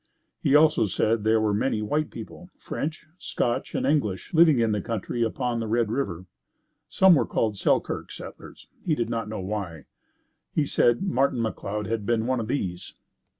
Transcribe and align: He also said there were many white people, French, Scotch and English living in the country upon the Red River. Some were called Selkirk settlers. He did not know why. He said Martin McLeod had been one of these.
He 0.41 0.55
also 0.55 0.87
said 0.87 1.23
there 1.23 1.39
were 1.39 1.53
many 1.53 1.79
white 1.83 2.09
people, 2.09 2.49
French, 2.57 3.05
Scotch 3.19 3.75
and 3.75 3.85
English 3.85 4.33
living 4.33 4.57
in 4.57 4.71
the 4.71 4.81
country 4.81 5.21
upon 5.21 5.59
the 5.59 5.67
Red 5.67 5.91
River. 5.91 6.25
Some 6.87 7.13
were 7.13 7.27
called 7.27 7.55
Selkirk 7.55 8.11
settlers. 8.11 8.65
He 8.83 8.95
did 8.95 9.11
not 9.11 9.29
know 9.29 9.41
why. 9.41 9.85
He 10.55 10.65
said 10.65 11.03
Martin 11.03 11.37
McLeod 11.37 11.85
had 11.85 12.03
been 12.03 12.25
one 12.25 12.39
of 12.39 12.47
these. 12.47 12.95